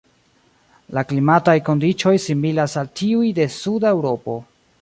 La 0.97 1.03
klimataj 1.11 1.55
kondiĉoj 1.69 2.15
similas 2.25 2.75
al 2.83 2.93
tiuj 3.03 3.31
de 3.41 3.49
suda 3.61 3.97
Eŭropo. 3.99 4.43